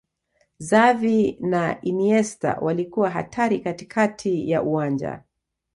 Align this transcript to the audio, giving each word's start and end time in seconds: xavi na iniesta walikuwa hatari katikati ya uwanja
xavi 0.59 1.37
na 1.41 1.79
iniesta 1.81 2.57
walikuwa 2.61 3.09
hatari 3.09 3.59
katikati 3.59 4.49
ya 4.49 4.63
uwanja 4.63 5.23